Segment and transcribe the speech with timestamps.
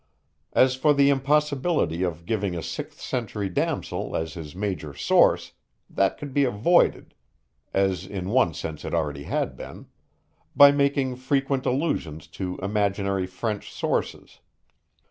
[0.53, 5.51] As for the impossibility of giving a sixth century damosel as his major source,
[5.87, 7.13] that could be avoided
[7.71, 9.85] as in one sense it already had been
[10.55, 14.39] my making frequent allusions to imaginary French sources.